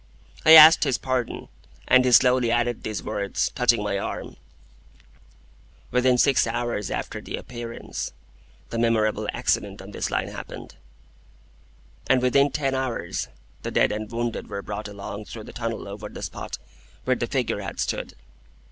I 0.47 0.53
asked 0.53 0.83
his 0.83 0.97
pardon, 0.97 1.47
and 1.87 2.03
he 2.05 2.11
slowly 2.11 2.49
added 2.49 2.81
these 2.81 3.03
words, 3.03 3.51
touching 3.53 3.83
my 3.83 3.99
arm,— 3.99 4.35
"Within 5.91 6.17
six 6.17 6.47
hours 6.47 6.89
after 6.89 7.21
the 7.21 7.35
Appearance, 7.37 8.11
the 8.71 8.79
memorable 8.79 9.29
accident 9.31 9.79
on 9.79 9.91
this 9.91 10.09
Line 10.09 10.29
happened, 10.29 10.73
and 12.09 12.19
within 12.19 12.49
ten 12.49 12.73
hours 12.73 13.27
the 13.61 13.69
dead 13.69 13.91
and 13.91 14.09
wounded 14.11 14.47
were 14.49 14.63
brought 14.63 14.87
along 14.87 15.25
through 15.25 15.43
the 15.43 15.53
tunnel 15.53 15.87
over 15.87 16.09
the 16.09 16.23
spot 16.23 16.57
where 17.03 17.15
the 17.15 17.27
figure 17.27 17.59
had 17.61 17.79
stood." 17.79 18.15